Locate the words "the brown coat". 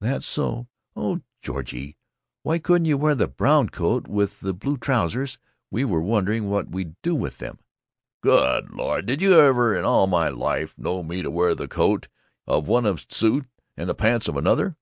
3.16-4.06